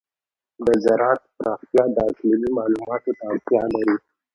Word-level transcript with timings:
د 0.65 0.67
زراعت 0.85 1.21
پراختیا 1.37 1.83
د 1.95 1.97
اقلیمي 2.09 2.49
معلوماتو 2.57 3.11
ته 3.17 3.23
اړتیا 3.31 3.63
لري. 3.75 3.95